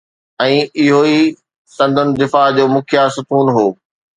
۽ 0.43 0.53
اهو 0.79 1.01
ئي 1.09 1.19
سندن 1.75 2.07
دفاع 2.25 2.47
جو 2.57 2.65
مکيه 2.75 3.03
ستون 3.19 3.45
هو. 3.59 3.67